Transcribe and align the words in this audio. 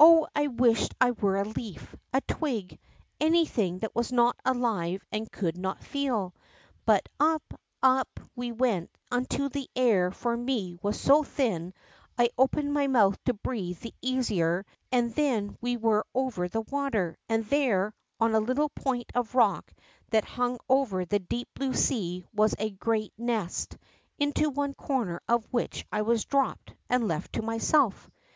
Oh, 0.00 0.26
I 0.34 0.48
wished 0.48 0.96
I 1.00 1.12
were 1.12 1.36
a 1.36 1.44
leaf, 1.44 1.94
a 2.12 2.20
twig, 2.22 2.80
anything 3.20 3.78
that 3.78 3.94
was 3.94 4.10
not 4.10 4.34
alive 4.44 5.04
and 5.12 5.30
could 5.30 5.56
not 5.56 5.84
feel. 5.84 6.34
But 6.84 7.08
up, 7.20 7.54
up 7.80 8.08
we 8.34 8.50
went 8.50 8.90
until 9.12 9.48
the 9.48 9.70
air 9.76 10.10
for 10.10 10.36
me 10.36 10.76
was 10.82 11.00
so 11.00 11.22
thin 11.22 11.72
I 12.18 12.30
opened 12.36 12.74
my 12.74 12.88
mouth 12.88 13.22
to 13.26 13.32
breathe 13.32 13.78
the 13.78 13.94
easier, 14.02 14.66
and 14.90 15.14
then 15.14 15.56
we 15.60 15.76
were 15.76 16.04
over 16.16 16.48
the 16.48 16.62
water, 16.62 17.16
and 17.28 17.44
there, 17.44 17.94
on 18.18 18.34
a 18.34 18.40
little 18.40 18.70
point 18.70 19.12
of 19.14 19.36
rock 19.36 19.72
that 20.10 20.24
hung 20.24 20.58
over 20.68 21.04
the 21.04 21.20
deep 21.20 21.48
blue 21.54 21.74
sea, 21.74 22.26
w^as 22.36 22.56
a 22.58 22.70
great 22.70 23.12
nest, 23.16 23.76
into 24.18 24.50
one 24.50 24.74
corner 24.74 25.20
of 25.28 25.46
which 25.52 25.86
I 25.92 26.02
was 26.02 26.24
dropped 26.24 26.74
and 26.88 27.06
left 27.06 27.34
to 27.34 27.42
myself. 27.42 28.10